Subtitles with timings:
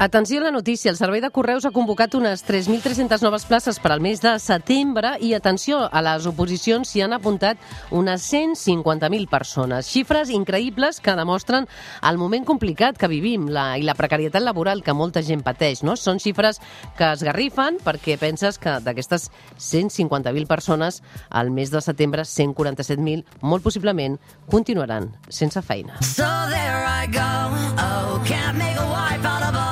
[0.00, 3.90] Atenció a la notícia, el Servei de Correus ha convocat unes 3.300 noves places per
[3.92, 7.60] al mes de setembre i atenció, a les oposicions s'hi han apuntat
[7.92, 9.90] unes 150.000 persones.
[9.92, 11.68] Xifres increïbles que demostren
[12.00, 15.82] el moment complicat que vivim la, i la precarietat laboral que molta gent pateix.
[15.84, 15.98] No?
[16.00, 16.62] Són xifres
[16.96, 23.68] que es garrifen perquè penses que d'aquestes 150.000 persones al mes de setembre 147.000 molt
[23.68, 24.16] possiblement
[24.48, 26.00] continuaran sense feina.
[26.00, 27.28] So there I go.
[27.76, 29.69] Oh, can't make a wife out of a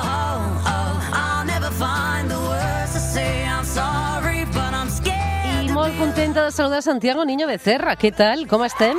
[5.99, 7.95] contenta de saludar Santiago Niño Becerra.
[7.99, 8.45] Què tal?
[8.47, 8.97] Com estem?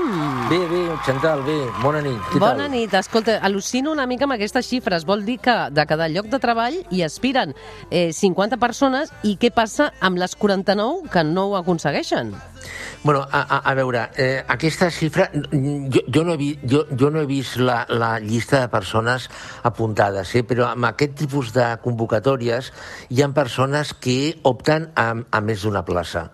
[0.50, 1.56] Bé, bé, Chantal, bé.
[1.82, 2.18] Bona nit.
[2.28, 2.70] Què Bona tal?
[2.74, 2.92] nit.
[2.94, 5.06] Escolta, al·lucino una mica amb aquestes xifres.
[5.08, 7.54] Vol dir que de cada lloc de treball hi aspiren
[7.90, 12.34] eh, 50 persones i què passa amb les 49 que no ho aconsegueixen?
[13.02, 15.30] Bueno, a, a, a veure, eh, aquesta xifra...
[15.32, 19.30] Jo, jo, no, he, vi- jo, jo no he vist la, la llista de persones
[19.64, 22.70] apuntades, eh, però amb aquest tipus de convocatòries
[23.08, 26.28] hi ha persones que opten a, a més d'una plaça.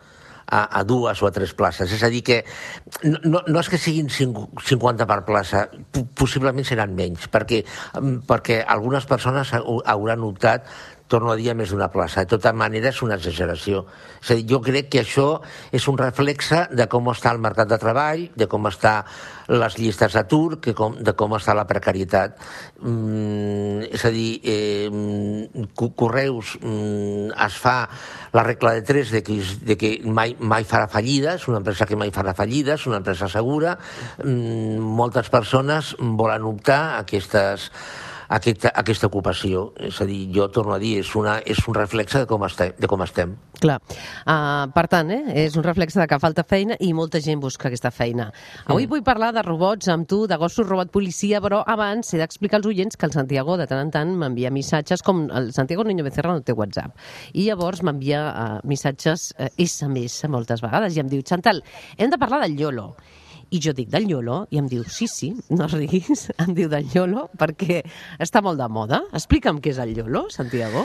[0.47, 1.91] A, a dues o a tres places.
[1.93, 2.45] És a dir, que
[3.03, 7.65] no, no, és que siguin cinc- 50 per plaça, po- possiblement seran menys, perquè,
[7.99, 10.69] mm, perquè algunes persones hau- hauran optat
[11.09, 12.25] torno a dir, a més d'una plaça.
[12.25, 13.85] De tota manera, és una exageració.
[14.23, 15.41] És a dir, jo crec que això
[15.73, 19.05] és un reflexe de com està el mercat de treball, de com està
[19.47, 22.35] les llistes d'atur, com, de com està la precarietat.
[22.83, 24.91] Mm, és a dir, eh,
[25.75, 27.89] Co- Correus mm, es fa
[28.35, 31.87] la regla de tres de que, de que mai, mai farà fallida, és una empresa
[31.87, 33.77] que mai farà fallida, és una empresa segura.
[34.25, 37.71] Mm, moltes persones volen optar a aquestes
[38.29, 39.71] aquesta, aquesta ocupació.
[39.79, 42.75] És a dir, jo torno a dir, és, una, és un reflexe de com estem.
[42.79, 43.37] De com estem.
[43.57, 43.79] Clar.
[44.29, 47.71] Uh, per tant, eh, és un reflexe de que falta feina i molta gent busca
[47.71, 48.29] aquesta feina.
[48.67, 52.61] Avui vull parlar de robots amb tu, de gossos robot policia, però abans he d'explicar
[52.61, 56.05] als oients que el Santiago de tant en tant m'envia missatges, com el Santiago Niño
[56.05, 56.97] Becerra no té WhatsApp,
[57.33, 61.63] i llavors m'envia uh, missatges uh, SMS moltes vegades i em diu, Chantal,
[61.97, 62.91] hem de parlar del YOLO.
[63.57, 66.91] I jo dic del YOLO i em diu, sí, sí, no riguis, em diu del
[66.93, 67.81] YOLO perquè
[68.21, 69.01] està molt de moda.
[69.17, 70.85] Explica'm què és el YOLO, Santiago.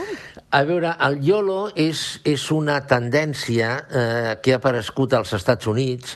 [0.55, 6.15] A veure, el YOLO és, és una tendència eh, que ha aparegut als Estats Units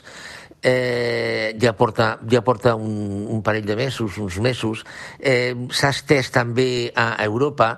[0.62, 4.86] eh, ja porta, ja porta un, un parell de mesos, uns mesos.
[5.20, 7.74] Eh, S'ha estès també a Europa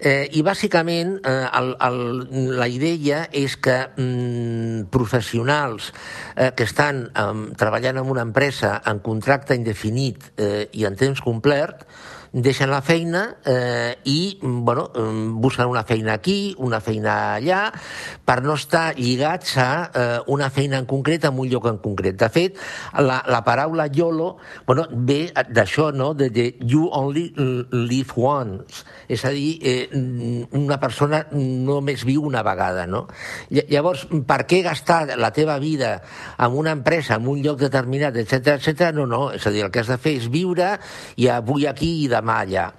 [0.00, 1.98] Eh, I bàsicament eh, el, el,
[2.56, 5.90] la idea és que mm, professionals
[6.36, 7.26] eh, que estan eh,
[7.60, 11.84] treballant en una empresa en contracte indefinit eh, i en temps complet
[12.32, 14.90] deixen la feina eh, i bueno,
[15.42, 17.72] busquen una feina aquí, una feina allà,
[18.24, 22.14] per no estar lligats a eh, una feina en concret en un lloc en concret.
[22.20, 22.60] De fet,
[23.02, 24.36] la, la paraula YOLO
[24.66, 26.12] bueno, ve d'això, no?
[26.14, 27.32] de, de you only
[27.72, 28.84] live once.
[29.10, 32.86] És a dir, eh, una persona només viu una vegada.
[32.86, 33.06] No?
[33.50, 35.96] Lla- Llavors, per què gastar la teva vida
[36.38, 38.94] en una empresa, en un lloc determinat, etc etc?
[38.94, 40.76] No, no, és a dir, el que has de fer és viure
[41.18, 42.72] i avui aquí i demà allà.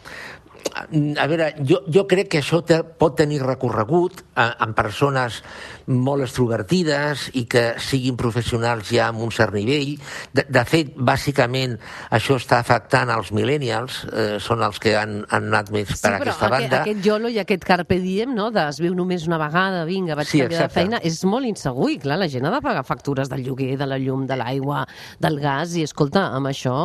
[0.72, 5.42] A veure, jo, jo crec que això te, pot tenir recorregut en persones
[5.92, 9.98] molt extrovertides i que siguin professionals ja amb un cert nivell.
[10.34, 11.78] De, de fet, bàsicament,
[12.14, 16.22] això està afectant als millennials, eh, són els que han, han anat més per però
[16.22, 16.82] aquesta aquest, banda.
[16.86, 20.30] aquest YOLO i aquest carpe diem, no?, de es viu només una vegada, vinga, vaig
[20.32, 23.32] Sí, canviar de feina, és molt insegur i, clar, la gent ha de pagar factures
[23.32, 24.86] del lloguer, de la llum, de l'aigua,
[25.20, 26.76] del gas, i, escolta, amb això,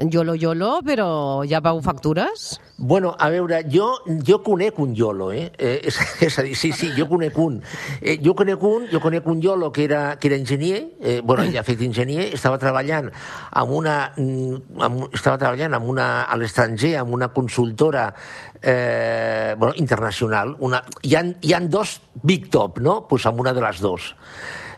[0.00, 1.08] YOLO, YOLO, però
[1.48, 2.54] ja pagau factures?
[2.76, 3.88] Bueno, a veure, jo,
[4.26, 5.50] jo conec un YOLO, eh?
[5.58, 7.60] eh és, és a dir, sí, sí, jo conec un.
[8.00, 11.46] Eh, jo conec un, jo conec un YOLO que era, que era enginyer, eh, bueno,
[11.50, 13.10] ja ha fet enginyer, estava treballant
[13.50, 18.12] amb una, mm, amb, estava treballant amb una, a l'estranger, amb una consultora
[18.62, 20.54] eh, bueno, internacional.
[20.60, 23.08] Una, hi, ha, hi ha dos Big Top, no?
[23.08, 24.14] Pues amb una de les dos.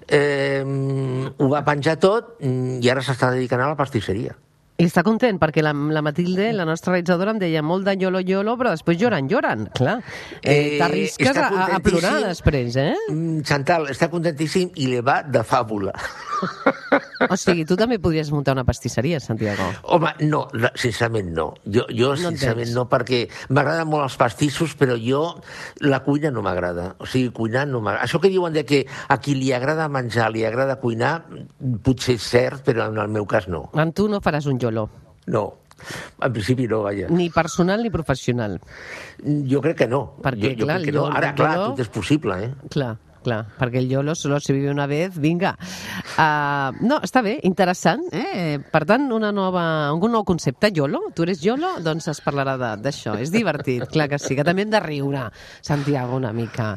[0.08, 4.36] Eh, ho va penjar tot mm, i ara s'està dedicant a la pastisseria.
[4.76, 8.20] I està content, perquè la, la Matilde, la nostra realitzadora, em deia molt de YOLO,
[8.20, 9.94] YOLO, però després lloren, lloren, clar.
[10.42, 12.92] Eh, Eh, T'arrisques a, a, plorar després, eh?
[13.08, 15.96] Mm, Chantal està contentíssim i li va de fàbula.
[17.32, 19.64] O sigui, tu també podries muntar una pastisseria, Santiago.
[19.94, 20.42] Home, no,
[20.76, 21.46] sincerament no.
[21.64, 25.22] Jo, jo No sincerament no, perquè m'agraden molt els pastissos, però jo
[25.80, 26.90] la cuina no m'agrada.
[27.00, 28.04] O sigui, cuinar no m'agrada.
[28.04, 31.14] Això que diuen de que a qui li agrada menjar, li agrada cuinar,
[31.86, 33.64] potser és cert, però en el meu cas no.
[33.72, 34.88] Amb tu no faràs un YOLO,
[35.26, 35.46] No.
[36.24, 37.08] En principi no, vaja.
[37.12, 38.58] ni personal ni professional.
[39.50, 40.16] Jo crec que no.
[40.24, 41.08] Perquè, jo, jo clar, crec que no.
[41.12, 42.48] Ara, clar, tot és possible, eh?
[42.72, 42.94] Clar,
[43.26, 45.52] clar, perquè el YOLO solo se vive una vez, vinga.
[46.16, 48.06] Uh, no, està bé, interessant.
[48.08, 48.56] Eh?
[48.72, 51.10] Per tant, una nova, un nou concepte, YOLO.
[51.14, 51.74] Tu eres YOLO?
[51.84, 53.18] Doncs es parlarà d'això.
[53.20, 55.28] És divertit, clar que sí, que també hem de riure,
[55.60, 56.72] Santiago, una mica.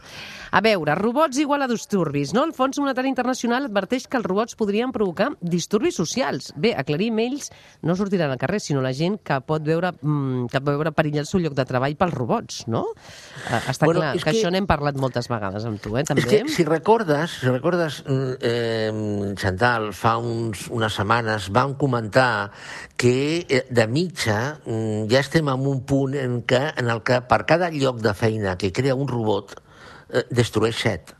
[0.51, 2.43] A veure, robots igual a disturbis, no?
[2.47, 6.53] El Fons Monetari Internacional adverteix que els robots podrien provocar disturbis socials.
[6.57, 7.51] Bé, aclarir emails
[7.85, 11.21] no sortiran al carrer, sinó la gent que pot veure, mm, que pot veure perillar
[11.21, 12.81] el seu lloc de treball pels robots, no?
[12.89, 16.03] Uh, està Bueno, clar, és que, que- això n'hem parlat moltes vegades amb tu, eh,
[16.03, 16.25] també.
[16.25, 22.51] És que, si recordes, si recordes mm, eh, Chantal, fa uns, unes setmanes vam comentar
[22.97, 27.21] que eh, de mitja mm, ja estem en un punt en, què, en el que
[27.21, 29.59] per cada lloc de feina que crea un robot
[30.09, 31.15] eh, destrueix set.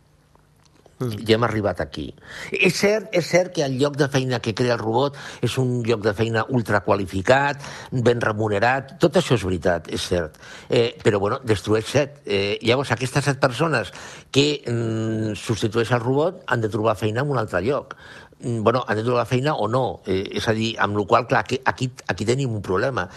[1.00, 2.10] Ja hem arribat aquí.
[2.52, 5.16] És cert, és cert que el lloc de feina que crea el robot
[5.48, 7.64] és un lloc de feina ultraqualificat,
[8.08, 10.36] ben remunerat, tot això és veritat, és cert.
[10.68, 12.20] Eh, però, bueno, destrueix set.
[12.26, 13.94] Eh, llavors, aquestes set persones
[14.36, 17.96] que mm, substitueix el robot han de trobar feina en un altre lloc.
[18.42, 20.00] Mm, bueno, han de trobar feina o no.
[20.08, 21.60] Eh, és a dir, amb la qual clar, aquí,
[22.08, 23.10] aquí, tenim un problema.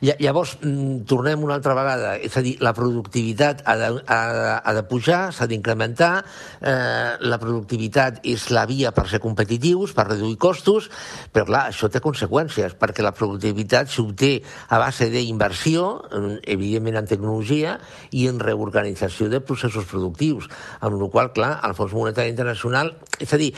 [0.00, 2.16] Lla- Llavors, mm, tornem una altra vegada.
[2.16, 6.24] És a dir, la productivitat ha de, ha, ha de pujar, s'ha d'incrementar,
[6.60, 10.90] eh, la productivitat és la via per ser competitius, per reduir costos,
[11.32, 17.06] però clar, això té conseqüències, perquè la productivitat s'obté a base d'inversió, eh, evidentment en
[17.06, 17.80] tecnologia,
[18.12, 20.46] i en reorganització de processos productius,
[20.78, 23.52] amb la qual clar, el Fons Monetari Internacional, és a dir,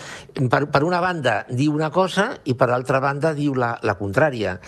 [0.49, 1.10] per, per una banda
[1.51, 4.59] diu una cosa i per l'altra banda diu la, la contrària.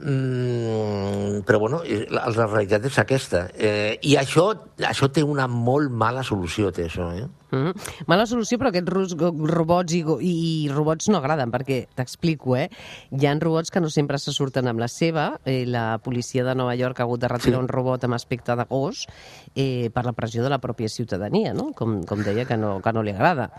[0.00, 3.46] Mm, però bueno, eh, la, la realitat és aquesta.
[3.54, 4.48] Eh, I això,
[4.82, 7.28] això té una molt mala solució, té això, eh?
[7.54, 8.04] Mm -hmm.
[8.06, 12.68] Mala solució, però aquests ros- robots i, i, i robots no agraden, perquè t'explico, eh?
[13.12, 15.38] Hi ha robots que no sempre se surten amb la seva.
[15.44, 17.62] Eh, la policia de Nova York ha hagut de retirar Sí.
[17.62, 19.06] un robot amb aspecte de gos
[19.54, 21.72] eh, per la pressió de la pròpia ciutadania, no?
[21.72, 23.50] Com, com deia, que no, que no li agrada.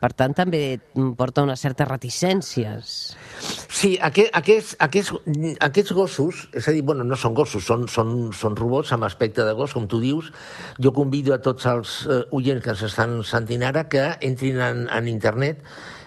[0.00, 0.80] Per tant, també
[1.16, 3.16] porta unes certes reticències.
[3.84, 5.10] Sí, aquest, aquests, aquests,
[5.66, 9.44] aquests gossos, és a dir, bueno, no són gossos, són, són, són robots amb aspecte
[9.44, 10.30] de gos, com tu dius.
[10.80, 15.10] Jo convido a tots els eh, oients que s'estan sentint ara que entrin en, en
[15.12, 15.60] internet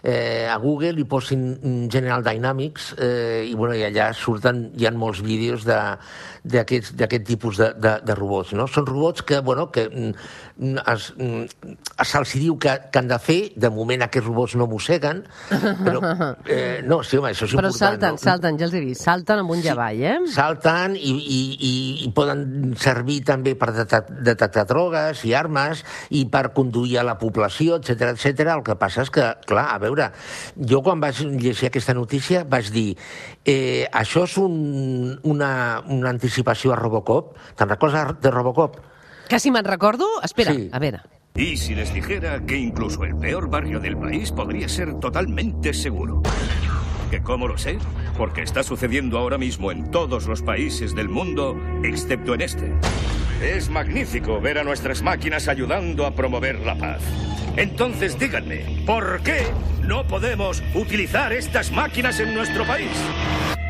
[0.08, 4.88] eh, a Google i posin mm, General Dynamics eh, i, bueno, i allà surten, hi
[4.88, 8.54] ha molts vídeos d'aquest tipus de, de, de robots.
[8.56, 8.70] No?
[8.72, 11.76] Són robots que, bueno, que mm, es, mm,
[12.08, 15.26] se'ls diu que, que han de fer, de moment aquests robots no mosseguen,
[15.84, 16.00] però
[16.46, 17.78] eh, no, sí, home, això és Però important.
[17.82, 18.24] salten, no?
[18.24, 20.16] salten, ja els he vist, salten amb un llavall, eh?
[20.32, 21.74] Salten i, i, i,
[22.08, 25.84] i poden servir també per detec- detectar drogues i armes
[26.16, 28.48] i per conduir a la població, etc etc.
[28.56, 29.97] El que passa és que, clar, a veure,
[30.58, 32.98] jo quan vaig llegir aquesta notícia vaig dir
[33.46, 37.36] eh, això és un, una, una anticipació a Robocop.
[37.58, 38.78] Te'n recordes de Robocop?
[39.30, 40.06] Quasi me'n recordo.
[40.24, 40.70] Espera, Sí.
[40.72, 41.02] a veure.
[41.36, 46.24] ¿Y si les dijera que incluso el peor barrio del país podría ser totalmente seguro?
[47.12, 47.78] ¿Que cómo lo sé?
[48.18, 52.74] Porque está sucediendo ahora mismo en todos los países del mundo, excepto en este.
[53.42, 57.02] Es magnífico ver a nuestras máquinas ayudando a promover la paz.
[57.58, 59.48] Entonces díganme, ¿por qué
[59.82, 62.92] no podemos utilizar estas máquinas en nuestro país?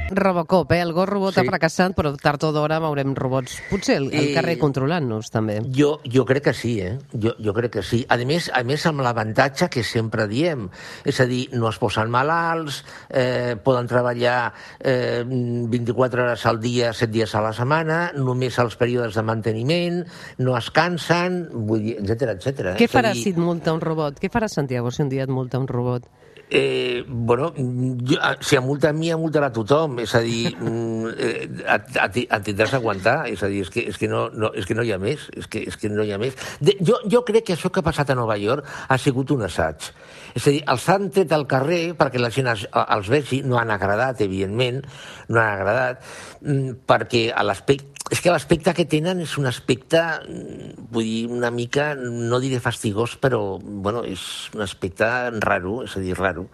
[0.10, 0.82] Robocop, eh?
[0.82, 1.42] El gos robot Sí.
[1.42, 5.60] ha fracassat, però tard o d'hora veurem robots, potser al, al I- carrer controlant-nos, també.
[5.76, 6.98] Jo, jo crec que sí, eh?
[7.14, 8.06] Jo, jo crec que sí.
[8.10, 10.70] A més, a més amb l'avantatge que sempre diem,
[11.04, 16.94] és a dir, no es posen malalts, eh, poden treballar eh, 24 hores al dia,
[16.94, 20.06] 7 dies a la setmana, només als períodes de manteniment,
[20.38, 22.76] no es cansen, vull dir, etc etc.
[22.78, 24.20] Què farà si et multa un robot?
[24.20, 26.08] Què farà Santiago si un dia et multa un robot?
[26.50, 30.00] Eh, bueno, jo, ah, si em multa a mi, em multarà a tothom.
[30.00, 33.18] És a dir, mm, eh, et, et, et tindràs d'aguantar.
[33.32, 35.28] És a dir, és que, és, que no, no, és que no hi ha més.
[35.36, 36.38] És que, és que no hi ha més.
[36.64, 39.44] De, jo, jo crec que això que ha passat a Nova York ha sigut un
[39.50, 39.92] assaig.
[40.38, 43.60] És a dir, els han tret al carrer perquè la gent els, els vegi, no
[43.60, 44.84] han agradat, evidentment,
[45.28, 46.04] no han agradat,
[46.44, 51.28] mm, perquè a l'aspecte és que l'aspecte que tenen és un aspecte, mm, vull dir,
[51.28, 55.06] una mica, no diré fastigós, però, bueno, és un aspecte
[55.44, 56.48] raro, és a dir, raro.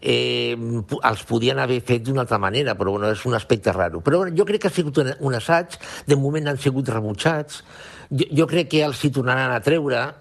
[0.00, 4.00] Eh, els podien haver fet d'una altra manera, però, bueno, és un aspecte raro.
[4.00, 7.62] Però bueno, jo crec que ha sigut un assaig, de moment han sigut rebutjats,
[8.10, 10.14] jo, jo crec que els hi tornaran a treure,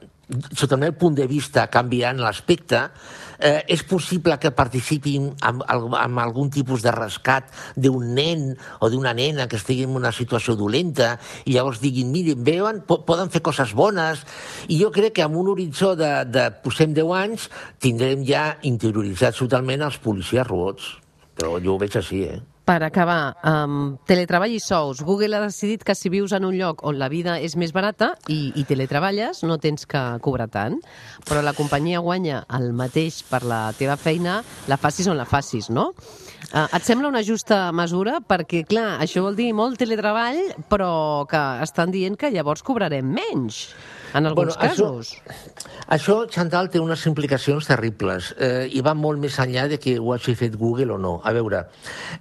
[0.53, 2.89] sota el meu punt de vista, canviant l'aspecte,
[3.39, 8.49] eh, és possible que participin amb, amb, algun tipus de rescat d'un nen
[8.81, 11.15] o d'una nena que estigui en una situació dolenta
[11.45, 14.25] i llavors diguin, miren, veuen, po poden fer coses bones
[14.67, 17.49] i jo crec que amb un horitzó de, de posem 10 anys
[17.83, 20.95] tindrem ja interioritzats totalment els policies robots.
[21.37, 22.56] Però jo ho veig així, eh?
[22.67, 24.99] Per acabar, um, teletreball i sous.
[25.07, 28.11] Google ha decidit que si vius en un lloc on la vida és més barata
[28.27, 30.75] i, i teletreballes, no tens que cobrar tant,
[31.23, 35.71] però la companyia guanya el mateix per la teva feina, la facis on la facis,
[35.71, 35.93] no?
[36.47, 38.21] Uh, et sembla una justa mesura?
[38.23, 40.37] Perquè, clar, això vol dir molt teletreball,
[40.71, 43.73] però que estan dient que llavors cobrarem menys,
[44.13, 45.17] en alguns Bueno, això- casos.
[45.91, 50.13] Això, Chantal, té unes implicacions terribles eh, i va molt més enllà de que ho
[50.15, 51.17] hagi fet Google o no.
[51.23, 51.65] A veure,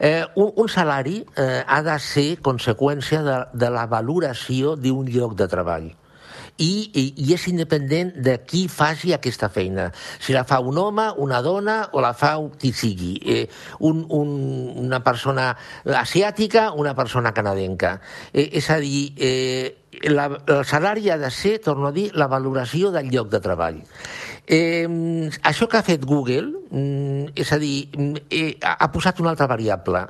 [0.01, 5.37] eh, un, un salari eh, ha de ser conseqüència de, de la valoració d'un lloc
[5.39, 5.93] de treball.
[6.57, 9.91] I, i, i és independent de qui faci aquesta feina.
[10.19, 13.15] Si la fa un home, una dona o la fa qui sigui.
[13.25, 13.43] Eh,
[13.85, 14.31] un, un,
[14.87, 15.51] una persona
[15.85, 17.99] asiàtica, una persona canadenca.
[18.33, 19.75] Eh, és a dir, eh,
[20.09, 23.83] la, el salari ha de ser, torno a dir, la valoració del lloc de treball.
[24.47, 24.87] Eh,
[25.43, 29.47] això que ha fet Google, mm, és a dir, mm, eh, ha posat una altra
[29.47, 30.07] variable.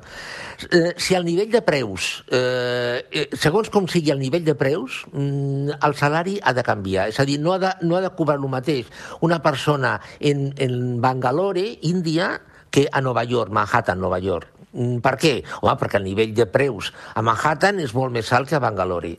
[0.71, 5.05] Eh, si el nivell de preus, eh, eh, segons com sigui el nivell de preus,
[5.11, 7.07] mm, el salari ha de canviar.
[7.09, 8.85] És a dir, no ha de, no ha de cobrar el mateix
[9.21, 14.57] una persona en, en Bangalore, Índia, que a Nova York, Manhattan, Nova York.
[15.01, 15.31] Per què?
[15.61, 19.15] Home, perquè el nivell de preus a Manhattan és molt més alt que a Bangalore.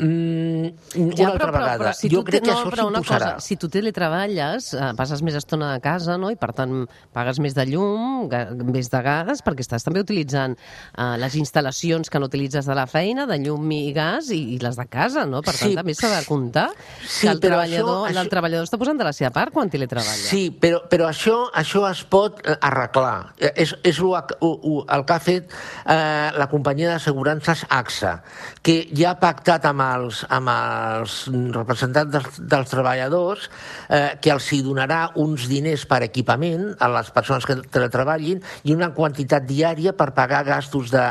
[0.00, 3.02] Mm, una altra vegada, si jo crec te- que no, això però.
[3.08, 6.30] Cosa, si tu teletreballes, eh, passes més estona a casa, no?
[6.30, 8.28] i per tant pagues més de llum,
[8.72, 12.86] més de gas, perquè estàs també utilitzant eh, les instal·lacions que no utilitzes de la
[12.86, 15.42] feina, de llum i gas, i, i les de casa, no?
[15.42, 15.74] Per tant, Sí.
[15.74, 16.68] també s'ha de comptar
[17.04, 19.68] Sí, que el però treballador, això- el treballador està posant de la seva part quan
[19.68, 20.14] teletreballa.
[20.14, 23.34] Sí, però, però això, això es pot eh, arreglar.
[23.38, 25.50] És, és o- el que ha fet
[25.86, 28.22] eh, la companyia d'assegurances AXA,
[28.62, 31.16] que ja ha pactat amb els, amb els
[31.54, 33.48] representants dels, dels treballadors
[33.88, 38.74] eh, que els hi donarà uns diners per equipament a les persones que teletreballin i
[38.76, 41.04] una quantitat diària per pagar gastos de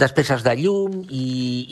[0.00, 1.26] despeses de llum i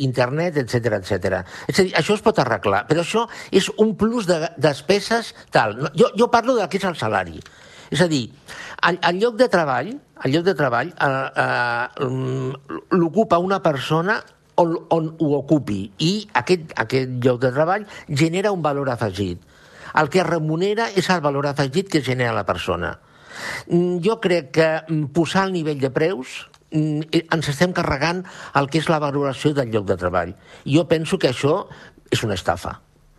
[0.07, 1.43] internet, etc etc.
[1.69, 5.77] És a dir, això es pot arreglar, però això és un plus de despeses tal.
[5.99, 7.43] Jo, jo parlo del que és el salari.
[7.93, 8.25] És a dir,
[8.89, 9.91] el, el lloc de treball,
[10.25, 11.09] el lloc de treball eh,
[11.45, 14.21] eh, mm, l'ocupa una persona
[14.63, 19.43] on, on ho ocupi i aquest, aquest lloc de treball genera un valor afegit.
[19.99, 22.95] El que remunera és el valor afegit que genera la persona.
[23.67, 28.25] Mm, Jo crec que mm, posar el nivell de preus mm, eh, ens estem carregant
[28.59, 30.35] el que és la valoració del lloc de treball.
[30.65, 31.67] Jo penso que això
[32.13, 32.79] és una estafa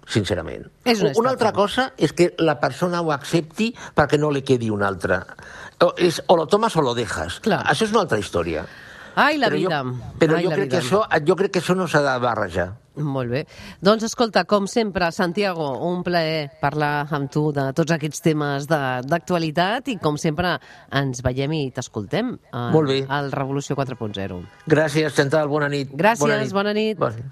[0.10, 0.68] sincerament.
[0.86, 4.70] És una Una altra cosa és que la persona ho accepti perquè no li quedi
[4.70, 5.24] una altra.
[5.80, 7.40] O, és, o lo tomas o lo dejas.
[7.44, 7.64] Clar.
[7.70, 8.66] Això és una altra història.
[9.16, 9.82] Ai, la però vida.
[9.84, 10.80] Jo, però Ai, jo, crec vida.
[10.80, 12.72] que això, jo crec que això no s'ha de barrejar.
[12.96, 13.48] Molt bé.
[13.82, 19.02] Doncs escolta, com sempre, Santiago, un plaer parlar amb tu de tots aquests temes de-
[19.10, 20.60] d'actualitat i com sempre
[20.92, 23.06] ens veiem i t'escoltem a- Molt bé.
[23.10, 24.44] al Revolució 4.0.
[24.68, 25.90] Gràcies, Chantal, bona nit.
[25.92, 26.54] Gràcies, bona nit.
[26.54, 26.98] bona nit.
[27.00, 27.26] Bona nit.